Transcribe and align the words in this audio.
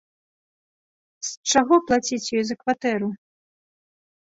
З 1.27 1.51
чаго 1.51 1.79
плаціць 1.91 2.31
ёй 2.41 2.47
за 2.53 2.59
кватэру. 2.65 3.13